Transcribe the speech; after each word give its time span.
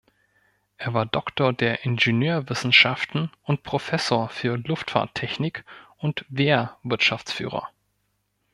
Er 0.77 0.95
war 0.95 1.05
Doktor 1.05 1.53
der 1.53 1.85
Ingenieurwissenschaften 1.85 3.29
und 3.43 3.61
Professor 3.61 4.29
für 4.29 4.55
Luftfahrttechnik 4.57 5.63
und 5.97 6.25
Wehrwirtschaftsführer. 6.27 7.69